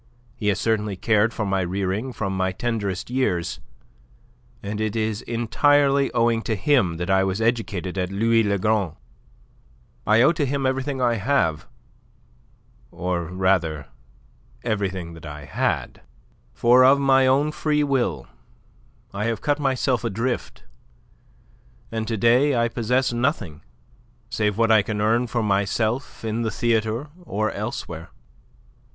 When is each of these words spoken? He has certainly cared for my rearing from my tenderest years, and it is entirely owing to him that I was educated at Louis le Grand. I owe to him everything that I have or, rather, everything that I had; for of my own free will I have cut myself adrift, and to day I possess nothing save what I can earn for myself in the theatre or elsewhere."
He 0.35 0.47
has 0.47 0.59
certainly 0.59 0.95
cared 0.95 1.31
for 1.31 1.45
my 1.45 1.61
rearing 1.61 2.11
from 2.11 2.35
my 2.35 2.51
tenderest 2.51 3.11
years, 3.11 3.59
and 4.63 4.81
it 4.81 4.95
is 4.95 5.21
entirely 5.21 6.11
owing 6.13 6.41
to 6.41 6.55
him 6.55 6.97
that 6.97 7.11
I 7.11 7.23
was 7.23 7.39
educated 7.39 7.99
at 7.99 8.11
Louis 8.11 8.41
le 8.41 8.57
Grand. 8.57 8.93
I 10.07 10.23
owe 10.23 10.31
to 10.31 10.43
him 10.47 10.65
everything 10.65 10.97
that 10.97 11.05
I 11.05 11.15
have 11.17 11.67
or, 12.89 13.25
rather, 13.25 13.89
everything 14.63 15.13
that 15.13 15.27
I 15.27 15.45
had; 15.45 16.01
for 16.51 16.83
of 16.83 16.99
my 16.99 17.27
own 17.27 17.51
free 17.51 17.83
will 17.83 18.25
I 19.13 19.25
have 19.25 19.41
cut 19.41 19.59
myself 19.59 20.03
adrift, 20.03 20.63
and 21.91 22.07
to 22.07 22.17
day 22.17 22.55
I 22.55 22.69
possess 22.69 23.13
nothing 23.13 23.61
save 24.31 24.57
what 24.57 24.71
I 24.71 24.81
can 24.81 24.99
earn 24.99 25.27
for 25.27 25.43
myself 25.43 26.25
in 26.25 26.41
the 26.41 26.49
theatre 26.49 27.09
or 27.21 27.51
elsewhere." 27.51 28.09